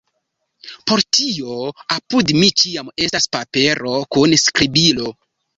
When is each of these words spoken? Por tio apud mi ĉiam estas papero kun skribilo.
Por 0.91 1.03
tio 1.17 1.57
apud 1.97 2.33
mi 2.39 2.49
ĉiam 2.63 2.91
estas 3.09 3.29
papero 3.39 3.95
kun 4.17 4.37
skribilo. 4.47 5.17